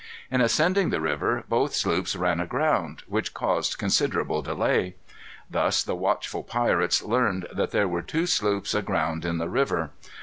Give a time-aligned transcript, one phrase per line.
[0.31, 4.95] In ascending the river both sloops ran aground, which caused considerable delay.
[5.47, 9.91] Thus the watchful pirates learned that there were two sloops aground in the river.